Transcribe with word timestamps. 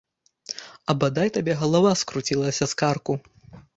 А 0.93 0.95
бадай 1.03 1.29
табе 1.35 1.53
галава 1.61 1.91
скруцілася 2.03 2.63
з 2.73 2.81
карку! 2.85 3.13